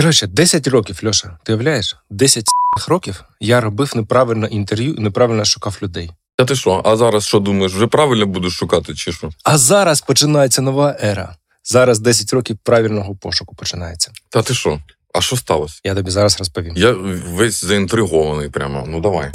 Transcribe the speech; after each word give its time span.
Коротше, 0.00 0.26
10 0.26 0.68
років, 0.68 1.00
Льоша, 1.04 1.38
ти 1.44 1.52
уявляєш? 1.52 1.96
10 2.10 2.44
років 2.88 3.24
я 3.40 3.60
робив 3.60 3.92
неправильно 3.96 4.46
інтерв'ю 4.46 4.94
і 4.94 5.00
неправильно 5.00 5.44
шукав 5.44 5.78
людей. 5.82 6.10
Та 6.36 6.44
ти 6.44 6.56
що? 6.56 6.82
А 6.84 6.96
зараз 6.96 7.24
що 7.26 7.38
думаєш, 7.40 7.72
вже 7.72 7.86
правильно 7.86 8.26
будеш 8.26 8.52
шукати, 8.52 8.94
чи 8.94 9.12
що? 9.12 9.30
А 9.44 9.58
зараз 9.58 10.00
починається 10.00 10.62
нова 10.62 10.96
ера. 11.02 11.36
Зараз 11.64 12.00
10 12.00 12.32
років 12.32 12.58
правильного 12.64 13.14
пошуку 13.14 13.54
починається. 13.54 14.12
Та 14.28 14.42
ти 14.42 14.54
що? 14.54 14.78
А 15.14 15.20
що 15.20 15.36
сталося? 15.36 15.80
Я 15.84 15.94
тобі 15.94 16.10
зараз 16.10 16.38
розповім. 16.38 16.76
Я 16.76 16.92
весь 17.28 17.64
заінтригований 17.64 18.48
прямо. 18.48 18.84
Ну 18.88 19.00
давай. 19.00 19.30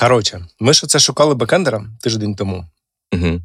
Коротше, 0.00 0.46
ми 0.60 0.72
ж 0.72 0.86
це 0.86 0.98
шукали 0.98 1.34
бекендера 1.34 1.86
тиждень 2.00 2.34
тому. 2.34 2.66
Угу. 3.12 3.40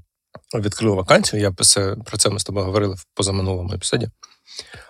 Відкрили 0.53 0.95
вакансію. 0.95 1.41
Я 1.41 1.51
про 1.51 2.17
це 2.17 2.29
ми 2.29 2.39
з 2.39 2.43
тобою 2.43 2.65
говорили 2.65 2.95
в 2.95 3.05
позаминулому 3.13 3.73
епізоді. 3.73 4.09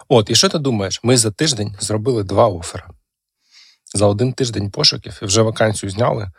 От, 0.07 0.29
і 0.29 0.35
що 0.35 0.49
ти 0.49 0.59
думаєш? 0.59 0.99
Ми 1.03 1.17
за 1.17 1.31
тиждень 1.31 1.75
зробили 1.79 2.23
два 2.23 2.47
офери. 2.47 2.83
За 3.93 4.05
один 4.05 4.33
тиждень 4.33 4.71
пошуків 4.71 5.19
і 5.21 5.25
вже 5.25 5.41
вакансію 5.41 5.89
зняли. 5.89 6.31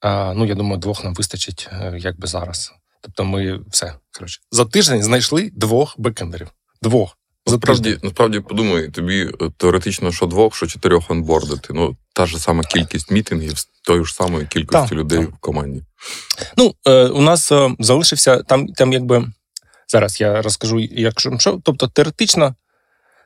А, 0.00 0.34
Ну, 0.34 0.46
я 0.46 0.54
думаю, 0.54 0.76
двох 0.78 1.04
нам 1.04 1.14
вистачить 1.14 1.68
е, 1.72 1.94
як 1.98 2.20
би 2.20 2.26
зараз. 2.26 2.72
Тобто, 3.00 3.24
ми 3.24 3.60
все 3.68 3.94
коротше 4.12 4.40
за 4.50 4.64
тиждень 4.64 5.02
знайшли 5.02 5.50
двох 5.54 5.94
бекендерів. 5.98 6.50
Двох. 6.82 7.18
Насправді, 7.46 7.98
насправді 8.02 8.40
подумай, 8.40 8.88
тобі 8.88 9.20
е, 9.20 9.50
теоретично, 9.56 10.12
що 10.12 10.26
двох, 10.26 10.56
що 10.56 10.66
чотирьох 10.66 11.10
онбордити. 11.10 11.68
Ну, 11.70 11.96
та 12.12 12.26
ж 12.26 12.38
сама 12.38 12.62
кількість 12.62 13.10
мітингів 13.10 13.58
з 13.58 13.64
тою 13.64 14.04
ж 14.04 14.14
самою 14.14 14.46
кількістю 14.46 14.88
так, 14.88 14.92
людей 14.92 15.18
так. 15.18 15.34
в 15.34 15.38
команді. 15.38 15.82
Ну, 16.56 16.74
е, 16.86 17.04
у 17.04 17.20
нас 17.20 17.52
е, 17.52 17.70
залишився 17.78 18.42
там, 18.42 18.66
там, 18.66 18.92
якби 18.92 19.26
зараз 19.88 20.20
я 20.20 20.42
розкажу, 20.42 20.80
якщо 20.80 21.38
що. 21.38 21.60
Тобто, 21.64 21.88
теоретично 21.88 22.54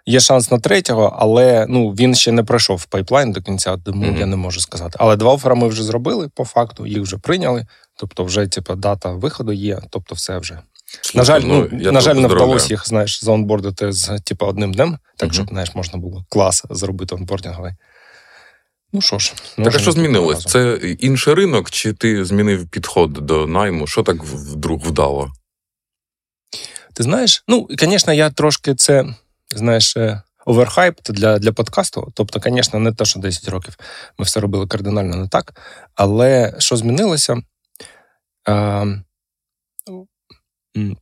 є 0.07 0.21
шанс 0.21 0.51
на 0.51 0.59
третього, 0.59 1.17
але 1.19 1.67
ну 1.69 1.91
він 1.91 2.15
ще 2.15 2.33
не 2.33 2.45
пройшов 2.45 2.85
пайплайн 2.85 3.33
до 3.33 3.43
кінця, 3.43 3.77
тому 3.77 4.07
mm-hmm. 4.07 4.19
я 4.19 4.27
не 4.27 4.37
можу 4.37 4.61
сказати. 4.61 4.97
Але 5.01 5.17
два 5.17 5.33
офера 5.33 5.55
ми 5.55 5.69
вже 5.69 5.83
зробили 5.83 6.29
по 6.29 6.45
факту, 6.45 6.87
їх 6.87 7.03
вже 7.03 7.19
прийняли. 7.19 7.67
Тобто, 7.97 8.25
вже 8.25 8.47
типу, 8.47 8.75
дата 8.75 9.11
виходу 9.11 9.53
є, 9.53 9.81
тобто, 9.91 10.15
все 10.15 10.39
вже. 10.39 10.59
На 11.15 11.25
жаль, 11.25 11.41
ну, 11.45 11.69
ну 11.73 11.93
на 11.93 12.01
жаль, 12.01 12.15
не 12.15 12.29
вдалося 12.29 12.67
їх 12.71 12.89
знаєш, 12.89 13.25
заонбордити 13.25 13.93
з 13.93 14.21
типу, 14.21 14.47
одним 14.47 14.75
днем, 14.75 14.99
так 15.17 15.31
uh-huh. 15.31 15.33
щоб 15.33 15.49
знаєш, 15.49 15.75
можна 15.75 15.99
було 15.99 16.25
клас 16.29 16.65
зробити 16.71 17.15
онбординговий. 17.15 17.73
Ну 18.93 19.01
що 19.01 19.19
ж, 19.19 19.35
так 19.57 19.75
а 19.75 19.79
що 19.79 19.93
змінилось? 19.93 20.45
Це 20.45 20.75
інший 20.99 21.35
ринок, 21.35 21.71
чи 21.71 21.93
ти 21.93 22.25
змінив 22.25 22.69
підход 22.69 23.13
до 23.13 23.47
найму? 23.47 23.87
Що 23.87 24.03
так 24.03 24.25
вдруг 24.25 24.81
вдало? 24.83 25.33
Ти 26.95 27.03
знаєш, 27.03 27.45
ну, 27.49 27.69
звісно, 27.71 28.13
я 28.13 28.31
трошки 28.31 28.75
це, 28.75 29.05
знаєш, 29.55 29.97
overhype 30.47 31.01
для 31.11 31.39
для 31.39 31.53
подкасту. 31.53 32.13
Тобто, 32.15 32.41
звісно, 32.45 32.79
не 32.79 32.93
те, 32.93 33.05
що 33.05 33.21
10 33.21 33.49
років 33.49 33.77
ми 34.19 34.25
все 34.25 34.41
робили 34.41 34.67
кардинально 34.67 35.17
не 35.17 35.29
так. 35.29 35.61
Але 35.95 36.55
що 36.59 36.77
змінилося? 36.77 37.43
Е, 38.49 39.03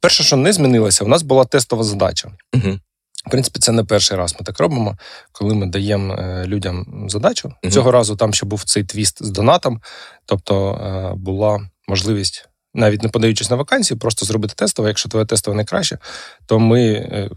Перше, 0.01 0.23
що 0.23 0.37
не 0.37 0.53
змінилося, 0.53 1.05
у 1.05 1.09
нас 1.09 1.23
була 1.23 1.45
тестова 1.45 1.85
задача. 1.85 2.31
Угу. 2.55 2.79
В 3.27 3.31
принципі, 3.31 3.59
це 3.59 3.73
не 3.73 3.85
перший 3.85 4.17
раз 4.17 4.37
ми 4.41 4.47
так 4.47 4.61
робимо, 4.61 4.97
коли 5.33 5.55
ми 5.55 5.67
даємо 5.67 6.15
е, 6.15 6.45
людям 6.47 7.07
задачу. 7.09 7.53
Угу. 7.63 7.73
Цього 7.73 7.91
разу 7.91 8.17
там 8.17 8.35
ще 8.35 8.47
був 8.47 8.65
цей 8.65 8.85
твіст 8.85 9.25
з 9.25 9.31
донатом, 9.31 9.81
тобто 10.27 10.75
е, 10.75 11.15
була 11.17 11.69
можливість. 11.89 12.49
Навіть 12.75 13.03
не 13.03 13.09
подаючись 13.09 13.51
на 13.51 13.57
вакансії, 13.57 13.99
просто 13.99 14.27
зробити 14.27 14.55
тестове. 14.57 14.89
Якщо 14.89 15.09
твоє 15.09 15.27
тестове 15.27 15.57
найкраще, 15.57 15.99
то 16.47 16.59
ми 16.59 16.93
е, 16.93 17.31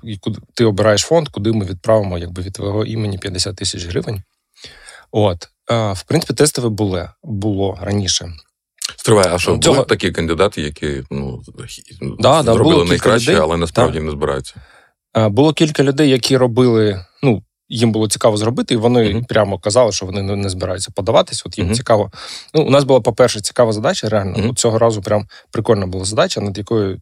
ти 0.53 0.66
обираєш 0.66 1.02
фонд, 1.02 1.30
куди 1.30 1.52
ми 1.52 1.65
відправимо 1.65 2.17
якби 2.17 2.42
від 2.42 2.53
твого 2.53 2.86
імені 2.86 3.17
50 3.17 3.55
тисяч 3.55 3.86
гривень. 3.86 4.23
От, 5.11 5.49
в 5.70 6.03
принципі, 6.03 6.33
тестове 6.33 6.70
було 6.70 7.09
було 7.23 7.80
раніше. 7.82 8.33
Стривай, 8.99 9.26
а 9.32 9.39
що 9.39 9.58
Цього... 9.58 9.76
були 9.76 9.86
такі 9.86 10.11
кандидати, 10.11 10.61
які 10.61 11.04
ну, 11.11 11.42
да, 12.20 12.43
зробили 12.43 12.83
да, 12.83 12.89
найкраще, 12.89 13.32
людей, 13.32 13.43
але 13.43 13.58
насправді 13.58 13.99
не 13.99 14.11
збираються? 14.11 14.55
Було 15.15 15.54
кілька 15.54 15.83
людей, 15.83 16.10
які 16.10 16.37
робили, 16.37 17.05
ну, 17.23 17.43
їм 17.70 17.92
було 17.92 18.08
цікаво 18.08 18.38
зробити, 18.38 18.73
і 18.73 18.77
вони 18.77 18.99
uh-huh. 18.99 19.27
прямо 19.27 19.59
казали, 19.59 19.92
що 19.92 20.05
вони 20.05 20.21
не 20.21 20.49
збираються 20.49 20.92
подаватись. 20.95 21.43
От 21.45 21.58
їм 21.58 21.67
uh-huh. 21.67 21.76
цікаво. 21.76 22.11
Ну, 22.54 22.61
у 22.61 22.70
нас 22.70 22.83
була, 22.83 22.99
по-перше, 23.02 23.42
цікава 23.42 23.73
задача, 23.73 24.09
реально. 24.09 24.38
Uh-huh. 24.38 24.55
Цього 24.55 24.80
разу 24.80 25.02
прям 25.02 25.27
прикольна 25.52 25.88
була 25.88 26.05
задача, 26.05 26.42
над 26.42 26.58
якою 26.58 27.02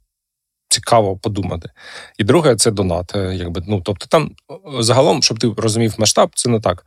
цікаво 0.70 1.18
подумати. 1.18 1.70
І 2.18 2.24
друге, 2.24 2.56
це 2.56 2.72
донат. 2.72 3.16
Е, 3.16 3.36
якби, 3.36 3.64
ну, 3.68 3.82
Тобто, 3.86 4.06
там 4.06 4.32
загалом, 4.80 5.24
щоб 5.24 5.40
ти 5.40 5.52
розумів 5.58 5.96
масштаб, 5.98 6.32
це 6.36 6.50
не 6.50 6.60
так. 6.60 6.86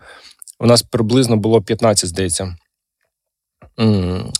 У 0.60 0.66
нас 0.66 0.82
приблизно 0.82 1.37
було 1.37 1.62
15, 1.62 2.09
здається 2.09 2.56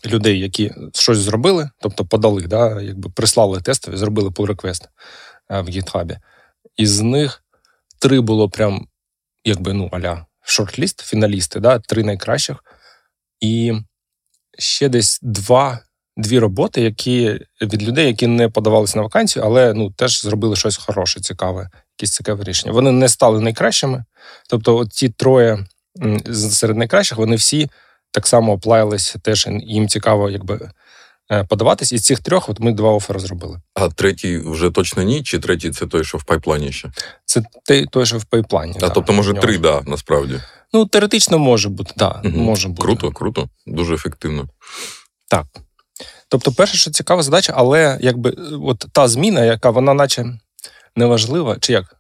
людей, 0.07 0.41
які 0.41 0.73
щось 0.95 1.19
зробили, 1.19 1.71
тобто 1.81 2.05
подали, 2.05 2.43
да, 2.43 2.81
якби 2.81 3.11
прислали 3.11 3.61
тестові, 3.61 3.97
зробили 3.97 4.31
pull 4.31 4.87
е, 5.51 5.61
в 5.61 5.69
GitHub. 5.69 6.17
Із 6.77 7.01
них 7.01 7.45
три 7.99 8.21
було 8.21 8.49
прям, 8.49 8.87
якби, 9.45 9.73
ну, 9.73 9.89
аля 9.93 10.27
шорт-ліст, 10.43 11.03
фіналісти, 11.03 11.61
да, 11.61 11.79
три 11.79 12.05
найкращих. 12.05 12.65
І 13.41 13.73
ще 14.59 14.89
десь 14.89 15.19
два. 15.23 15.81
Дві 16.17 16.39
роботи, 16.39 16.81
які 16.83 17.41
від 17.63 17.83
людей, 17.83 18.07
які 18.07 18.27
не 18.27 18.49
подавалися 18.49 18.99
на 18.99 19.03
вакансію, 19.03 19.45
але 19.45 19.75
ну 19.75 19.91
теж 19.91 20.23
зробили 20.23 20.57
щось 20.57 20.77
хороше, 20.77 21.21
цікаве, 21.21 21.71
якісь 21.99 22.15
цікаве 22.15 22.45
рішення. 22.45 22.73
Вони 22.73 22.93
не 22.93 23.09
стали 23.09 23.41
найкращими. 23.41 24.05
Тобто, 24.49 24.77
от 24.77 24.93
ці 24.93 25.09
троє 25.09 25.67
серед 26.33 26.77
найкращих, 26.77 27.19
вони 27.19 27.37
всі 27.37 27.71
так 28.11 28.27
само 28.27 28.53
оплавились, 28.53 29.17
теж 29.23 29.49
їм 29.51 29.89
цікаво, 29.89 30.31
якби. 30.31 30.71
Е, 31.33 31.45
подаватись 31.45 31.93
із 31.93 32.05
цих 32.05 32.21
трьох, 32.21 32.49
от 32.49 32.61
ми 32.61 32.73
два 32.73 32.91
офери 32.93 33.21
зробили. 33.21 33.61
А 33.75 33.89
третій 33.89 34.39
вже 34.39 34.71
точно 34.71 35.03
ні? 35.03 35.23
Чи 35.23 35.39
третій 35.39 35.71
це 35.71 35.87
той, 35.87 36.05
що 36.05 36.19
в 36.19 36.25
пайплані 36.25 36.73
ще? 36.73 36.91
Це 37.25 37.43
той, 37.65 37.87
той 37.87 38.07
що 38.07 38.19
в 38.19 38.25
пайплані. 38.25 38.73
А 38.77 38.81
да, 38.81 38.89
тобто, 38.89 39.13
може, 39.13 39.35
три, 39.35 39.59
да, 39.59 39.83
насправді. 39.87 40.41
Ну, 40.73 40.87
теоретично 40.87 41.39
може 41.39 41.69
бути. 41.69 41.93
Да, 41.97 42.21
угу. 42.25 42.39
може 42.39 42.69
бути. 42.69 42.83
Круто, 42.83 43.11
круто, 43.11 43.49
дуже 43.67 43.95
ефективно. 43.95 44.49
Так. 45.29 45.47
Тобто, 46.29 46.53
перше, 46.53 46.77
що 46.77 46.91
цікава 46.91 47.23
задача, 47.23 47.53
але 47.57 47.99
якби 48.01 48.31
от 48.63 48.87
та 48.93 49.09
зміна, 49.09 49.45
яка 49.45 49.71
вона, 49.71 49.95
наче 49.95 50.25
неважлива, 50.97 51.57
чи 51.61 51.73
як? 51.73 52.00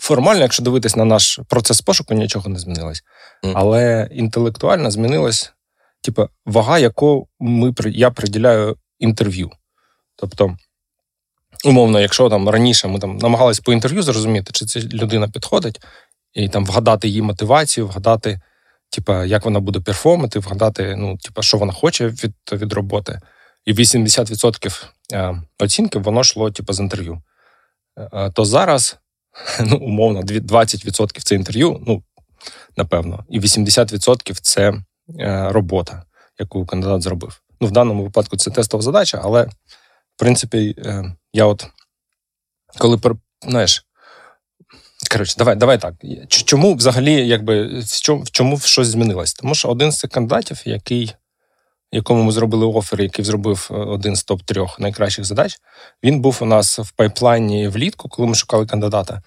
Формально, 0.00 0.42
якщо 0.42 0.62
дивитись 0.62 0.96
на 0.96 1.04
наш 1.04 1.40
процес 1.48 1.80
пошуку, 1.80 2.14
нічого 2.14 2.50
не 2.50 2.58
змінилось. 2.58 3.02
Mm. 3.44 3.52
Але 3.54 4.08
інтелектуально 4.12 4.90
змінилась 4.90 5.52
типу, 6.00 6.28
вага, 6.46 6.78
яку 6.78 7.28
ми, 7.40 7.74
я 7.86 8.10
приділяю 8.10 8.76
інтерв'ю. 8.98 9.50
Тобто, 10.16 10.56
умовно, 11.64 12.00
якщо 12.00 12.28
там 12.28 12.48
раніше 12.48 12.88
ми 12.88 12.98
там 12.98 13.16
намагалися 13.16 13.62
по 13.64 13.72
інтерв'ю 13.72 14.02
зрозуміти, 14.02 14.50
чи 14.52 14.66
ця 14.66 14.80
людина 14.80 15.28
підходить, 15.28 15.80
і 16.32 16.48
там 16.48 16.64
вгадати 16.64 17.08
її 17.08 17.22
мотивацію, 17.22 17.86
вгадати, 17.86 18.40
типу, 18.90 19.24
як 19.24 19.44
вона 19.44 19.60
буде 19.60 19.80
перформити, 19.80 20.38
вгадати, 20.38 20.96
ну, 20.96 21.16
типу, 21.16 21.42
що 21.42 21.58
вона 21.58 21.72
хоче 21.72 22.08
від 22.08 22.34
від 22.52 22.72
роботи. 22.72 23.20
І 23.64 23.72
80% 23.72 24.84
е, 25.12 25.42
оцінки 25.58 25.98
воно 25.98 26.20
йшло 26.20 26.50
типу, 26.50 26.72
з 26.72 26.80
інтерв'ю. 26.80 27.22
Е, 28.12 28.30
то 28.30 28.44
зараз 28.44 28.98
ну, 29.60 29.76
умовно, 29.76 30.20
20% 30.22 31.20
це 31.24 31.34
інтерв'ю, 31.34 31.84
ну, 31.86 32.02
напевно, 32.76 33.24
і 33.30 33.40
80% 33.40 34.38
це 34.42 34.74
е, 35.20 35.48
робота, 35.50 36.02
яку 36.38 36.66
кандидат 36.66 37.02
зробив. 37.02 37.40
Ну, 37.60 37.68
в 37.68 37.70
даному 37.70 38.02
випадку 38.02 38.36
це 38.36 38.50
тестова 38.50 38.82
задача, 38.82 39.20
але, 39.24 39.42
в 39.42 40.18
принципі, 40.18 40.74
е, 40.78 41.14
я 41.32 41.44
от 41.44 41.66
коли 42.78 43.00
знаєш, 43.42 43.86
коротше, 45.10 45.34
давай 45.38 45.56
давай 45.56 45.80
так. 45.80 45.94
Чому 46.28 46.74
взагалі, 46.74 47.28
якби 47.28 47.80
в 47.80 48.00
чому, 48.00 48.22
в 48.22 48.30
чому 48.30 48.58
щось 48.58 48.88
змінилось? 48.88 49.34
Тому 49.34 49.54
що 49.54 49.68
один 49.68 49.92
з 49.92 49.98
цих 49.98 50.10
кандидатів, 50.10 50.62
який 50.64 51.14
якому 51.96 52.22
ми 52.22 52.32
зробили 52.32 52.66
офер, 52.66 53.00
який 53.00 53.24
зробив 53.24 53.68
е, 53.70 53.74
один 53.74 54.16
з 54.16 54.24
топ 54.24 54.42
трьох 54.42 54.80
найкращих 54.80 55.24
задач. 55.24 55.56
Він 56.02 56.20
був 56.20 56.38
у 56.40 56.44
нас 56.44 56.78
в 56.78 56.90
пайплайні 56.90 57.68
влітку, 57.68 58.08
коли 58.08 58.28
ми 58.28 58.34
шукали 58.34 58.66
кандидата 58.66 59.22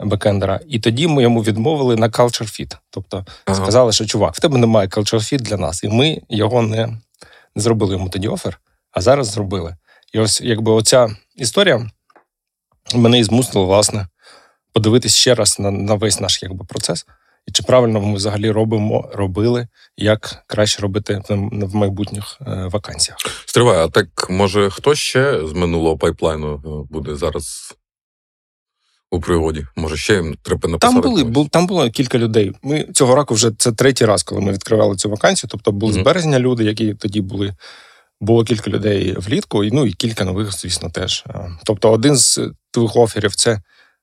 бекендера. 0.00 0.60
І 0.68 0.78
тоді 0.78 1.06
ми 1.06 1.22
йому 1.22 1.42
відмовили 1.42 1.96
на 1.96 2.08
culture 2.08 2.60
fit. 2.60 2.76
Тобто 2.90 3.24
ага. 3.44 3.62
сказали, 3.62 3.92
що 3.92 4.06
чувак, 4.06 4.34
в 4.34 4.40
тебе 4.40 4.58
немає 4.58 4.88
culture 4.88 5.14
fit 5.14 5.40
для 5.40 5.56
нас, 5.56 5.84
і 5.84 5.88
ми 5.88 6.22
його 6.28 6.62
не, 6.62 6.86
не 7.54 7.62
зробили 7.62 7.92
йому 7.92 8.08
тоді 8.08 8.28
офер, 8.28 8.60
а 8.90 9.00
зараз 9.00 9.26
зробили. 9.26 9.76
І 10.12 10.18
ось 10.18 10.40
якби 10.40 10.72
оця 10.72 11.08
історія 11.36 11.90
мене 12.94 13.18
і 13.18 13.24
змусила, 13.24 13.64
власне, 13.64 14.06
подивитись 14.72 15.16
ще 15.16 15.34
раз 15.34 15.58
на 15.58 15.70
на 15.70 15.94
весь 15.94 16.20
наш 16.20 16.42
якби, 16.42 16.64
процес 16.64 17.06
і 17.46 17.52
чи 17.52 17.62
правильно 17.62 18.00
ми 18.00 18.14
взагалі 18.14 18.50
робимо, 18.50 19.10
робили, 19.14 19.68
як 19.96 20.44
краще 20.46 20.82
робити 20.82 21.22
в 21.50 21.74
майбутніх 21.74 22.38
е, 22.40 22.68
вакансіях. 22.72 23.18
Стривай, 23.46 23.78
а 23.78 23.88
так 23.88 24.30
може 24.30 24.70
хто 24.70 24.94
ще 24.94 25.46
з 25.46 25.52
минулого 25.52 25.98
пайплайну 25.98 26.54
е, 26.54 26.86
буде 26.90 27.16
зараз 27.16 27.74
у 29.10 29.20
пригоді? 29.20 29.66
Може, 29.76 29.96
ще 29.96 30.14
їм 30.14 30.36
треба 30.42 30.68
написати? 30.68 31.00
Там 31.00 31.10
були 31.10 31.24
бу, 31.24 31.48
там 31.48 31.66
було 31.66 31.90
кілька 31.90 32.18
людей. 32.18 32.52
Ми 32.62 32.84
цього 32.84 33.14
року 33.14 33.34
вже 33.34 33.50
це 33.58 33.72
третій 33.72 34.04
раз, 34.04 34.22
коли 34.22 34.40
ми 34.40 34.52
відкривали 34.52 34.96
цю 34.96 35.10
вакансію. 35.10 35.48
Тобто 35.50 35.72
були 35.72 35.92
mm-hmm. 35.92 36.00
з 36.00 36.04
березня 36.04 36.38
люди, 36.38 36.64
які 36.64 36.94
тоді 36.94 37.20
були. 37.20 37.54
Було 38.22 38.44
кілька 38.44 38.70
людей 38.70 39.14
влітку, 39.18 39.64
і 39.64 39.70
ну 39.70 39.86
і 39.86 39.92
кілька 39.92 40.24
нових, 40.24 40.52
звісно, 40.52 40.90
теж. 40.90 41.24
Е, 41.28 41.50
тобто, 41.64 41.90
один 41.90 42.16
з 42.16 42.40
твоїх 42.70 42.96
оферів 42.96 43.34
це 43.34 43.62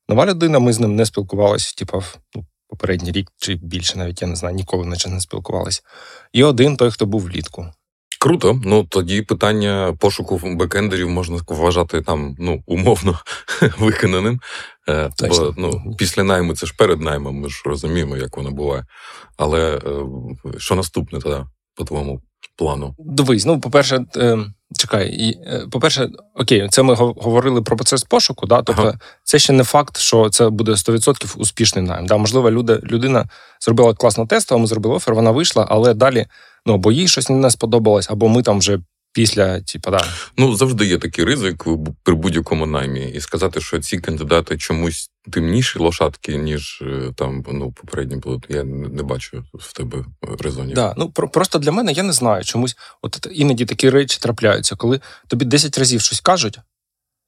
нова 0.10 0.26
людина. 0.26 0.60
Ми 0.60 0.74
з 0.74 0.80
ним 0.80 0.96
не 0.96 1.06
спілкувалися, 1.06 1.76
типу, 1.76 2.04
ну, 2.36 2.46
попередній 2.68 3.12
рік 3.12 3.32
чи 3.38 3.56
більше, 3.56 3.98
навіть 3.98 4.22
я 4.22 4.28
не 4.28 4.36
знаю, 4.36 4.56
ніколи 4.56 4.86
наче 4.86 5.10
не 5.10 5.22
спілкувалися. 5.22 5.82
І 6.34 6.44
один 6.44 6.78
той, 6.78 6.92
хто 6.92 7.06
був 7.06 7.22
влітку. 7.22 7.66
Круто. 8.20 8.62
Ну 8.66 8.84
тоді 8.84 9.22
питання 9.22 9.98
пошуку 10.00 10.42
бекендерів 10.44 11.10
можна 11.10 11.40
вважати 11.48 12.02
там 12.02 12.36
ну 12.40 12.64
умовно 12.66 13.20
виконаним. 13.80 14.40
Е, 14.90 15.10
бо 15.30 15.54
ну, 15.58 15.96
після 15.98 16.24
найму 16.24 16.56
це 16.56 16.66
ж 16.66 16.74
перед 16.78 17.02
наймом, 17.02 17.36
ми 17.36 17.50
ж 17.50 17.62
розуміємо, 17.66 18.18
як 18.18 18.38
воно 18.38 18.52
буває. 18.52 18.86
Але 19.38 19.76
е, 19.76 19.80
що 20.58 20.76
наступне 20.76 21.20
тоді, 21.20 21.46
по 21.76 21.84
твоєму 21.84 22.22
плану? 22.56 22.96
Дивись, 23.00 23.46
ну, 23.46 23.60
по-перше, 23.60 24.06
е, 24.16 24.38
чекай, 24.78 25.10
і, 25.10 25.40
по-перше, 25.72 26.10
окей, 26.36 26.68
це 26.70 26.84
ми 26.84 26.94
говорили 26.96 27.62
про 27.62 27.78
процес 27.78 28.04
пошуку, 28.04 28.46
да? 28.46 28.62
тобто 28.62 28.82
ага. 28.82 29.00
це 29.24 29.40
ще 29.40 29.54
не 29.54 29.64
факт, 29.64 29.98
що 29.98 30.30
це 30.30 30.50
буде 30.50 30.72
100% 30.72 31.38
успішний 31.38 31.86
найм. 31.86 32.06
Да? 32.06 32.18
Можливо, 32.18 32.52
люди, 32.52 32.80
людина 32.84 33.26
зробила 33.60 33.94
класну 33.94 34.28
тест, 34.28 34.52
ми 34.52 34.68
зробили 34.68 34.96
офер, 34.96 35.16
вона 35.16 35.32
вийшла, 35.32 35.68
але 35.70 35.94
далі 35.94 36.26
ну 36.66 36.74
або 36.74 36.92
їй 36.92 37.08
щось 37.08 37.30
не 37.30 37.52
сподобалось, 37.52 38.10
або 38.10 38.30
ми 38.30 38.44
там 38.44 38.60
вже 38.60 38.80
після, 39.14 39.62
типу, 39.62 39.92
да. 39.92 40.06
Ну 40.38 40.56
завжди 40.56 40.86
є 40.86 40.98
такий 40.98 41.26
ризик 41.26 41.66
при 42.04 42.16
будь-якому 42.16 42.66
наймі, 42.66 43.12
і 43.12 43.22
сказати, 43.22 43.62
що 43.62 43.80
ці 43.80 43.98
кандидати 43.98 44.58
чомусь 44.58 45.10
темніші 45.32 45.80
лошадки, 45.80 46.38
ніж 46.38 46.82
е, 46.82 47.14
там 47.16 47.46
ну 47.52 47.72
попередні 47.72 48.16
були. 48.16 48.40
Я 48.50 48.64
не 48.64 49.04
бачу 49.04 49.44
в 49.54 49.74
тебе 49.74 50.06
резонів. 50.40 50.76
Да, 50.76 50.94
ну 50.98 51.10
про 51.10 51.30
просто 51.30 51.60
для 51.60 51.72
мене 51.72 51.92
я 51.92 52.04
не 52.04 52.14
знаю. 52.14 52.44
Чомусь, 52.44 52.78
от 53.02 53.28
іноді 53.32 53.66
такі 53.66 53.90
речі 53.90 54.20
трапляються, 54.22 54.76
коли 54.76 55.02
тобі 55.28 55.46
10 55.46 55.78
разів 55.78 56.02
щось 56.02 56.20
кажуть. 56.20 56.60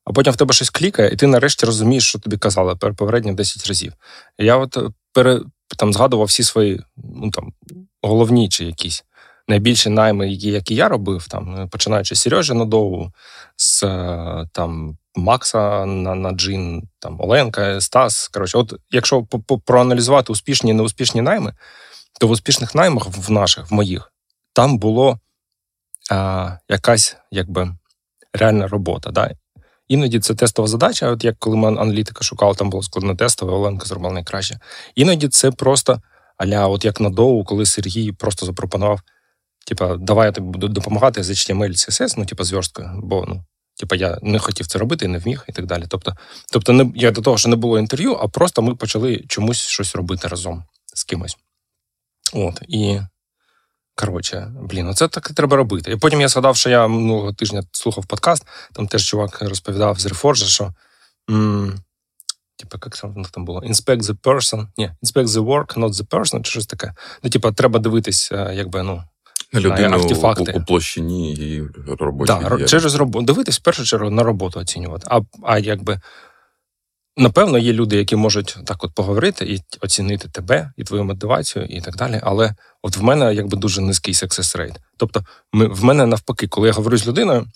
А 0.06 0.14
потім 0.14 0.34
в 0.34 0.36
тебе 0.36 0.54
щось 0.54 0.70
клікає, 0.70 1.10
і 1.10 1.16
ти 1.16 1.28
нарешті 1.28 1.66
розумієш, 1.66 2.08
що 2.08 2.20
тобі 2.20 2.38
казали 2.38 2.76
попередні 2.76 3.34
10 3.34 3.68
разів. 3.68 3.94
Я 4.38 4.58
от 4.58 4.78
е, 4.78 4.82
пере, 5.14 5.42
там 5.78 5.94
згадував 5.94 6.28
всі 6.28 6.44
свої 6.44 6.82
ну 6.98 7.32
там 7.32 7.54
головні 8.02 8.50
чи 8.50 8.66
якісь 8.66 9.04
найбільші 9.48 9.90
найми, 9.90 10.30
які, 10.30 10.50
які 10.50 10.76
я 10.76 10.90
робив, 10.90 11.28
там 11.28 11.70
починаючи 11.70 12.16
з 12.16 12.20
Сережі 12.20 12.54
Надову, 12.54 13.12
з 13.58 13.84
е, 13.84 14.50
там 14.52 14.98
Макса 15.16 15.86
на 15.86 16.16
на 16.16 16.32
Джин, 16.32 16.84
там 17.00 17.22
Оленка, 17.22 17.82
Стас. 17.82 18.28
Коротше, 18.28 18.58
от 18.58 18.74
якщо 18.92 19.24
проаналізувати 19.66 20.32
успішні 20.32 20.72
і 20.72 20.74
неуспішні 20.74 21.22
найми, 21.22 21.54
то 22.20 22.28
в 22.28 22.32
успішних 22.32 22.76
наймах 22.76 23.08
в 23.08 23.32
наших, 23.32 23.72
в 23.72 23.74
моїх, 23.74 24.14
там 24.54 24.78
було 24.78 25.20
а, 26.12 26.52
якась 26.70 27.18
якби 27.32 27.76
реальна 28.34 28.68
робота. 28.68 29.12
Да? 29.12 29.32
Іноді 29.88 30.20
це 30.20 30.36
тестова 30.36 30.68
задача. 30.68 31.12
От 31.12 31.24
як 31.24 31.36
коли 31.40 31.58
ми 31.58 31.68
аналітика 31.68 32.24
шукали, 32.24 32.56
там 32.56 32.70
було 32.70 32.84
складне 32.84 33.16
тестове, 33.16 33.54
Оленка 33.54 33.86
зробила 33.86 34.14
найкраще. 34.14 34.60
Іноді 34.96 35.28
це 35.28 35.52
просто 35.52 36.02
аля, 36.38 36.68
от 36.68 36.86
як 36.86 37.00
на 37.00 37.10
доу, 37.10 37.44
коли 37.44 37.66
Сергій 37.66 38.12
просто 38.12 38.46
запропонував 38.46 39.02
типа, 39.70 39.98
давай 39.98 40.26
я 40.26 40.32
тобі 40.32 40.48
буду 40.48 40.68
допомагати 40.68 41.24
з 41.24 41.30
HTML, 41.30 41.70
CSS, 41.70 42.14
ну, 42.18 42.26
типа, 42.26 42.44
зверсткою, 42.44 42.90
бо 43.04 43.26
ну, 43.28 43.44
типа, 43.80 43.96
я 43.96 44.20
не 44.22 44.40
хотів 44.40 44.68
це 44.68 44.80
робити, 44.80 45.08
не 45.08 45.18
вміг 45.18 45.44
і 45.50 45.52
так 45.52 45.66
далі. 45.66 45.84
Тобто, 45.88 46.16
тобто 46.52 46.74
не, 46.74 46.92
я 46.96 47.12
до 47.12 47.22
того, 47.22 47.38
що 47.38 47.50
не 47.50 47.56
було 47.56 47.80
інтерв'ю, 47.80 48.14
а 48.14 48.28
просто 48.28 48.62
ми 48.62 48.76
почали 48.76 49.24
чомусь 49.28 49.60
щось 49.60 49.96
робити 49.96 50.28
разом 50.28 50.64
з 50.94 51.04
кимось. 51.04 51.38
От, 52.34 52.62
і. 52.68 53.00
Коротше, 53.96 54.52
блін, 54.62 54.88
оце 54.88 55.08
так 55.08 55.28
і 55.32 55.34
треба 55.34 55.58
робити. 55.58 55.92
І 55.92 55.96
потім 55.96 56.22
я 56.22 56.28
згадав, 56.28 56.56
що 56.56 56.70
я 56.70 56.88
минулого 56.88 57.34
тижня 57.34 57.64
слухав 57.72 58.06
подкаст, 58.06 58.48
там 58.74 58.88
теж 58.88 59.06
чувак 59.06 59.42
розповідав 59.42 60.00
з 60.00 60.06
Reforge, 60.06 60.46
що. 60.48 60.74
М- 61.30 61.80
Типа, 62.58 62.78
як 62.86 63.30
там 63.32 63.46
було? 63.46 63.60
Inspect 63.62 64.02
the 64.02 64.18
person. 64.18 64.68
Ні, 64.78 64.92
inspect 65.04 65.26
the 65.26 65.46
work, 65.46 65.78
not 65.78 65.90
the 65.90 66.08
person, 66.08 66.42
чи 66.42 66.52
щось 66.52 66.66
таке. 66.66 66.94
Ну, 67.24 67.30
типа, 67.30 67.52
треба 67.52 67.80
дивитись, 67.80 68.32
е, 68.32 68.52
якби, 68.56 68.84
ну, 68.84 69.04
людину 69.54 69.96
артефакти. 69.96 70.52
у 70.56 70.64
площині 70.64 71.34
і 71.34 71.64
роботі. 72.00 72.34
Да, 72.42 72.66
через 72.66 72.96
роботу. 72.96 73.26
Дивитись 73.26 73.60
в 73.60 73.64
першу 73.64 73.84
чергу 73.84 74.10
на 74.10 74.24
роботу 74.24 74.60
оцінювати. 74.60 75.08
А 75.10 75.22
а 75.44 75.60
якби 75.60 76.00
напевно 77.18 77.58
є 77.58 77.74
люди, 77.74 77.98
які 77.98 78.16
можуть 78.16 78.58
так 78.66 78.84
от 78.84 78.94
поговорити 78.94 79.46
і 79.46 79.60
оцінити 79.82 80.30
тебе 80.30 80.72
і 80.78 80.84
твою 80.84 81.04
мотивацію, 81.04 81.66
і 81.66 81.82
так 81.82 81.96
далі. 81.96 82.20
Але 82.24 82.56
от 82.82 82.98
в 82.98 83.04
мене 83.04 83.34
якби 83.34 83.58
дуже 83.58 83.82
низький 83.82 84.14
success 84.14 84.58
rate. 84.58 84.76
Тобто, 84.98 85.26
ми, 85.54 85.68
в 85.68 85.84
мене 85.84 86.06
навпаки, 86.06 86.48
коли 86.48 86.68
я 86.68 86.74
говорю 86.74 86.98
з 86.98 87.08
людиною, 87.08 87.48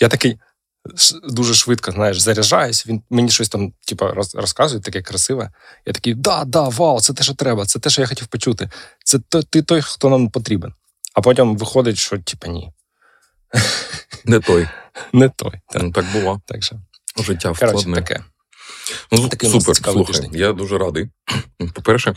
я 0.00 0.08
такий. 0.08 0.38
Дуже 1.28 1.54
швидко, 1.54 1.92
знаєш, 1.92 2.20
заряджаюсь, 2.20 2.86
він 2.86 3.02
мені 3.10 3.30
щось 3.30 3.48
там, 3.48 3.72
типу, 3.86 4.06
розказує, 4.34 4.82
таке 4.82 5.02
красиве. 5.02 5.50
Я 5.86 5.92
такий, 5.92 6.14
да, 6.14 6.44
да, 6.44 6.68
вау, 6.68 7.00
це 7.00 7.12
те, 7.12 7.22
що 7.22 7.34
треба, 7.34 7.64
це 7.64 7.78
те, 7.78 7.90
що 7.90 8.02
я 8.02 8.08
хотів 8.08 8.26
почути. 8.26 8.70
Це 9.04 9.18
ти 9.50 9.62
той, 9.62 9.82
хто 9.82 10.10
нам 10.10 10.30
потрібен. 10.30 10.72
А 11.14 11.20
потім 11.20 11.56
виходить, 11.56 11.98
що 11.98 12.18
типа 12.18 12.48
ні. 12.48 12.72
Не 14.24 14.40
той. 14.40 14.68
Не 15.12 15.28
той. 15.28 15.52
Так, 15.68 15.82
ну, 15.82 15.92
так 15.92 16.04
було. 16.12 16.40
Так 16.46 16.62
що. 16.62 16.76
Життя 17.18 17.54
складне. 17.54 17.96
таке. 17.96 18.24
Ну, 19.12 19.28
Такий 19.28 19.50
Супер, 19.50 19.76
слухай, 19.76 20.04
тиждень. 20.04 20.30
я 20.34 20.52
дуже 20.52 20.78
радий. 20.78 21.08
По-перше, 21.74 22.14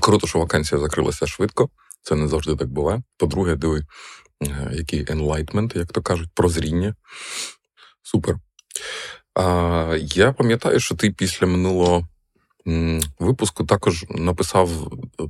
круто, 0.00 0.26
що 0.26 0.38
вакансія 0.38 0.80
закрилася 0.80 1.26
швидко. 1.26 1.68
Це 2.02 2.14
не 2.14 2.28
завжди 2.28 2.56
так 2.56 2.68
буває. 2.68 3.02
По-друге, 3.16 3.56
диви, 3.56 3.82
е, 4.42 4.70
який 4.72 5.04
enlightenment, 5.04 5.78
як 5.78 5.92
то 5.92 6.02
кажуть, 6.02 6.30
прозріння. 6.34 6.94
Супер. 8.02 8.36
А, 9.34 9.96
Я 10.00 10.32
пам'ятаю, 10.32 10.80
що 10.80 10.94
ти 10.94 11.10
після 11.10 11.46
минулого 11.46 12.08
випуску 13.18 13.64
також 13.64 14.04
написав 14.08 14.70
е, 15.20 15.24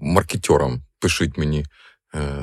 маркетьорам, 0.00 0.82
пишіть 1.00 1.38
мені 1.38 1.58
Е, 1.60 1.66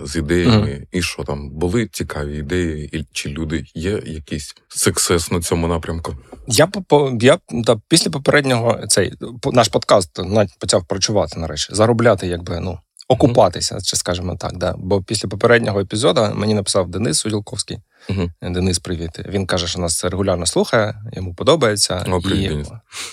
з 0.04 0.16
ідеями, 0.16 0.68
mm. 0.68 0.86
і 0.92 1.01
що 1.01 1.24
там 1.24 1.50
були 1.50 1.88
цікаві 1.88 2.38
ідеї, 2.38 2.98
і 2.98 3.05
чи 3.12 3.29
люди 3.29 3.65
є 3.74 4.01
якийсь 4.05 4.55
сексес 4.67 5.32
на 5.32 5.41
цьому 5.41 5.67
напрямку? 5.67 6.15
Я 6.48 6.67
по 6.67 7.17
я 7.22 7.38
та, 7.65 7.82
після 7.88 8.12
попереднього 8.12 8.88
цей 8.88 9.13
наш 9.53 9.67
подкаст 9.67 10.20
почав 10.60 10.86
працювати 10.86 11.39
нарешті, 11.39 11.75
заробляти, 11.75 12.27
якби 12.27 12.60
ну 12.60 12.79
окупатися, 13.10 13.82
чи 13.84 13.96
скажімо 13.96 14.36
так. 14.36 14.58
Да. 14.58 14.75
Бо 14.78 15.01
після 15.01 15.30
попереднього 15.30 15.80
епізоду 15.80 16.32
мені 16.34 16.54
написав 16.54 16.89
Денис 16.89 17.25
Уділковський. 17.25 17.78
Mm-hmm. 18.10 18.51
Денис, 18.51 18.80
привіт. 18.80 19.20
Він 19.30 19.46
каже, 19.46 19.68
що 19.68 19.80
нас 19.80 20.06
регулярно 20.06 20.46
слухає, 20.46 20.96
йому 21.13 21.34
подобається. 21.34 22.06
О, 22.08 22.22
привіт, 22.22 22.51
і, 22.51 22.72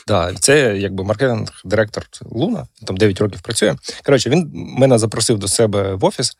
да, 0.08 0.34
Це 0.34 0.78
якби 0.78 1.04
маркетинг-директор 1.04 2.06
Луна, 2.30 2.66
там 2.86 2.96
9 2.96 3.20
років 3.20 3.40
працює. 3.40 3.76
Коротше, 4.04 4.30
він 4.30 4.50
мене 4.54 4.98
запросив 4.98 5.38
до 5.38 5.48
себе 5.48 5.94
в 5.94 6.04
офіс. 6.04 6.36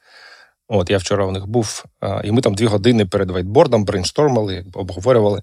От 0.69 0.91
я 0.91 0.99
вчора 0.99 1.27
у 1.27 1.31
них 1.31 1.47
був, 1.47 1.85
і 2.25 2.33
ми 2.33 2.41
там 2.41 2.55
дві 2.55 2.67
години 2.67 3.07
перед 3.07 3.31
вайтбордом 3.31 3.85
брейнштормили, 3.85 4.65
обговорювали. 4.75 5.43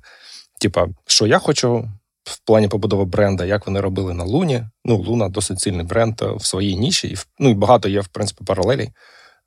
Типа, 0.60 0.88
що 1.08 1.28
я 1.28 1.40
хочу 1.40 1.90
в 2.24 2.40
плані 2.46 2.68
побудови 2.68 3.06
бренда, 3.06 3.46
як 3.46 3.68
вони 3.68 3.82
робили 3.82 4.14
на 4.14 4.24
Луні. 4.24 4.64
Ну, 4.86 4.98
Луна 4.98 5.30
досить 5.30 5.60
сильний 5.60 5.86
бренд 5.86 6.22
е, 6.22 6.32
в 6.36 6.46
своїй 6.46 6.76
ніші, 6.76 7.08
і 7.08 7.18
ну 7.40 7.50
і 7.50 7.54
багато 7.54 7.90
є, 7.90 8.02
в 8.02 8.08
принципі, 8.08 8.44
паралелей 8.44 8.92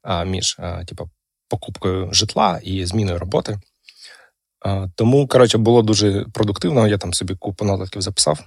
а, 0.03 0.25
між 0.25 0.57
а, 0.59 0.85
типу, 0.85 1.11
покупкою 1.49 2.13
житла 2.13 2.61
і 2.63 2.87
зміною 2.87 3.19
роботи. 3.19 3.59
А, 4.61 4.87
тому, 4.95 5.29
коротше, 5.29 5.59
було 5.59 5.83
дуже 5.83 6.27
продуктивно. 6.33 6.89
Я 6.89 6.99
там 6.99 7.15
собі 7.15 7.35
купу 7.35 7.65
нотатків 7.65 8.03
записав. 8.03 8.47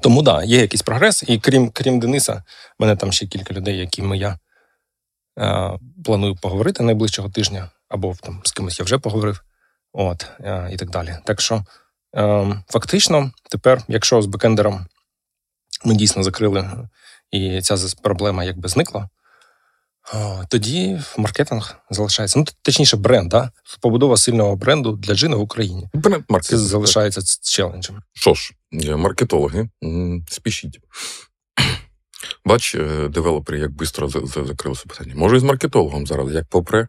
Тому 0.00 0.22
так, 0.22 0.34
да, 0.34 0.44
є 0.44 0.60
якийсь 0.60 0.82
прогрес, 0.82 1.24
і 1.28 1.38
крім 1.38 1.70
крім 1.70 2.00
Дениса, 2.00 2.42
в 2.78 2.82
мене 2.82 2.96
там 2.96 3.12
ще 3.12 3.26
кілька 3.26 3.54
людей, 3.54 3.78
якими 3.78 4.18
я 4.18 4.38
а, 5.36 5.76
планую 6.04 6.36
поговорити 6.36 6.82
найближчого 6.82 7.30
тижня, 7.30 7.70
або 7.88 8.14
там 8.22 8.40
з 8.44 8.52
кимось 8.52 8.78
я 8.78 8.84
вже 8.84 8.98
поговорив. 8.98 9.44
От, 9.92 10.26
і 10.70 10.76
так 10.76 10.90
далі. 10.90 11.16
Так 11.24 11.40
що. 11.40 11.64
Ем, 12.14 12.62
фактично, 12.68 13.32
тепер, 13.50 13.82
якщо 13.88 14.22
з 14.22 14.26
бекендером 14.26 14.86
ми 15.84 15.94
дійсно 15.94 16.22
закрили, 16.22 16.88
і 17.30 17.60
ця 17.60 17.76
проблема 18.02 18.44
якби 18.44 18.68
зникла, 18.68 19.08
тоді 20.48 21.00
маркетинг 21.16 21.76
залишається. 21.90 22.38
Ну, 22.38 22.44
точніше, 22.62 22.96
бренд, 22.96 23.28
да? 23.28 23.50
побудова 23.80 24.16
сильного 24.16 24.56
бренду 24.56 24.92
для 24.92 25.14
джина 25.14 25.36
в 25.36 25.40
Україні. 25.40 25.88
Бренд 25.94 26.24
Це 26.40 26.58
залишається 26.58 27.20
челенджем. 27.42 28.02
Що 28.12 28.34
ж, 28.34 28.52
маркетологи, 28.96 29.68
спішіть. 30.28 30.80
Бач, 32.44 32.76
девелопери, 33.10 33.58
як 33.58 33.70
швидко 33.70 34.08
закрилося 34.46 34.84
питання. 34.88 35.14
Може, 35.16 35.36
і 35.36 35.38
з 35.38 35.42
маркетологом 35.42 36.06
зараз, 36.06 36.32
як 36.32 36.46
попре. 36.46 36.88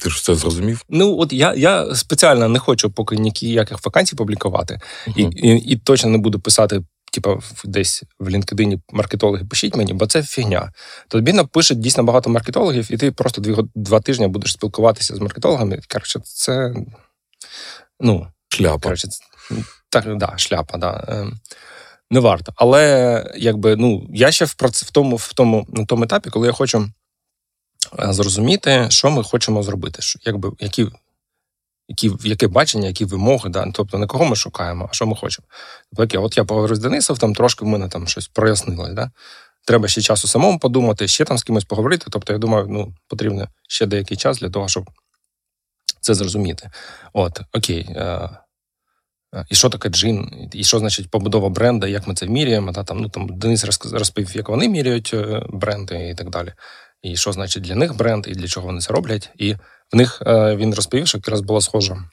Ти 0.00 0.10
ж 0.10 0.24
це 0.24 0.34
зрозумів? 0.34 0.84
Ну 0.88 1.18
от 1.18 1.32
я 1.32 1.54
я 1.54 1.94
спеціально 1.94 2.48
не 2.48 2.58
хочу 2.58 2.90
поки 2.90 3.16
ніяких 3.16 3.84
вакансій 3.84 4.16
публікувати, 4.16 4.80
uh-huh. 5.06 5.30
і, 5.36 5.48
і 5.48 5.72
і, 5.72 5.76
точно 5.76 6.10
не 6.10 6.18
буду 6.18 6.40
писати, 6.40 6.82
типа, 7.12 7.38
десь 7.64 8.02
в 8.18 8.28
LinkedIn 8.28 8.80
маркетологи 8.92 9.44
пишіть 9.44 9.76
мені, 9.76 9.92
бо 9.92 10.06
це 10.06 10.22
фігня. 10.22 10.72
Тобі 11.08 11.32
напишуть 11.32 11.80
дійсно 11.80 12.04
багато 12.04 12.30
маркетологів, 12.30 12.92
і 12.92 12.96
ти 12.96 13.12
просто 13.12 13.40
дві 13.40 13.56
два 13.74 14.00
тижні 14.00 14.28
будеш 14.28 14.52
спілкуватися 14.52 15.16
з 15.16 15.20
маркетологами. 15.20 15.80
Коротше, 15.92 16.20
це 16.24 16.74
ну 18.00 18.26
шляпа. 18.48 18.78
Коротше, 18.78 19.08
так, 19.88 20.16
да, 20.16 20.32
шляпа, 20.36 20.78
да. 20.78 21.04
Ем, 21.08 21.38
не 22.10 22.20
варто. 22.20 22.52
Але 22.56 23.24
якби 23.36 23.76
ну 23.76 24.06
я 24.10 24.30
ще 24.32 24.44
в 24.44 24.54
в 24.58 24.90
тому 24.90 25.16
в 25.16 25.32
тому 25.32 25.66
на 25.68 25.84
тому 25.84 26.04
етапі, 26.04 26.30
коли 26.30 26.46
я 26.46 26.52
хочу 26.52 26.90
зрозуміти, 27.98 28.86
що 28.90 29.10
ми 29.10 29.24
хочемо 29.24 29.62
зробити, 29.62 29.98
якби 30.24 30.52
які. 30.60 30.86
Які 31.88 32.12
яке 32.24 32.48
бачення, 32.48 32.88
які 32.88 33.04
вимоги, 33.04 33.50
да? 33.50 33.70
тобто 33.74 33.98
не 33.98 34.06
кого 34.06 34.24
ми 34.24 34.36
шукаємо, 34.36 34.88
а 34.90 34.94
що 34.94 35.06
ми 35.06 35.16
хочемо. 35.16 35.48
Тобто, 35.96 36.22
от 36.22 36.36
я 36.36 36.44
поговорив 36.44 36.76
з 36.76 36.78
Денисом, 36.78 37.16
там 37.16 37.34
трошки 37.34 37.64
в 37.64 37.68
мене 37.68 37.88
там 37.88 38.06
щось 38.06 38.28
прояснилось. 38.28 38.92
Да? 38.92 39.10
Треба 39.66 39.88
ще 39.88 40.02
часу 40.02 40.28
самому 40.28 40.58
подумати, 40.58 41.08
ще 41.08 41.24
там 41.24 41.38
з 41.38 41.42
кимось 41.42 41.64
поговорити. 41.64 42.06
Тобто, 42.10 42.32
я 42.32 42.38
думаю, 42.38 42.66
ну 42.68 42.94
потрібно 43.08 43.48
ще 43.68 43.86
деякий 43.86 44.16
час 44.16 44.38
для 44.38 44.50
того, 44.50 44.68
щоб 44.68 44.90
це 46.00 46.14
зрозуміти. 46.14 46.70
От, 47.12 47.40
окей, 47.52 47.80
е, 47.90 48.30
і 49.48 49.54
що 49.54 49.68
таке 49.68 49.88
джин, 49.88 50.48
і 50.52 50.64
що 50.64 50.78
значить 50.78 51.10
побудова 51.10 51.48
бренда, 51.48 51.88
як 51.88 52.06
ми 52.06 52.14
це 52.14 52.26
міряємо. 52.26 52.72
Та, 52.72 52.84
там, 52.84 53.00
ну, 53.00 53.08
там 53.08 53.38
Денис 53.38 53.84
розповів, 53.92 54.36
як 54.36 54.48
вони 54.48 54.68
міряють 54.68 55.10
е, 55.14 55.46
бренди 55.48 56.08
і 56.08 56.14
так 56.14 56.30
далі. 56.30 56.52
І 57.02 57.16
що 57.16 57.32
значить 57.32 57.62
для 57.62 57.74
них 57.74 57.96
бренд, 57.96 58.26
і 58.28 58.32
для 58.32 58.48
чого 58.48 58.66
вони 58.66 58.80
це 58.80 58.92
роблять. 58.92 59.30
І 59.36 59.54
в 59.92 59.96
них 59.96 60.22
е, 60.26 60.56
він 60.56 60.74
розповів, 60.74 61.06
що 61.06 61.18
якраз 61.18 61.40
була 61.40 61.60
схожа 61.60 62.04